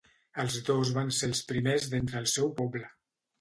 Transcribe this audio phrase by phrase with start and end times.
[0.43, 2.83] Els dos van ser els primers d'entre el seu poble.